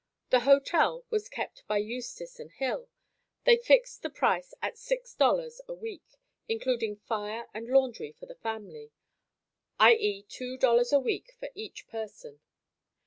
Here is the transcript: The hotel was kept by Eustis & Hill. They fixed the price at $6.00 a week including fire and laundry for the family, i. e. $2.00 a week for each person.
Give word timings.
The 0.31 0.39
hotel 0.39 1.05
was 1.11 1.29
kept 1.29 1.61
by 1.67 1.77
Eustis 1.77 2.41
& 2.47 2.49
Hill. 2.57 2.89
They 3.43 3.55
fixed 3.57 4.01
the 4.01 4.09
price 4.09 4.55
at 4.59 4.73
$6.00 4.73 5.59
a 5.67 5.73
week 5.75 6.17
including 6.47 6.95
fire 6.95 7.47
and 7.53 7.67
laundry 7.67 8.11
for 8.11 8.25
the 8.25 8.33
family, 8.33 8.89
i. 9.79 9.93
e. 9.93 10.25
$2.00 10.27 10.91
a 10.91 10.99
week 10.99 11.33
for 11.39 11.49
each 11.53 11.87
person. 11.87 12.39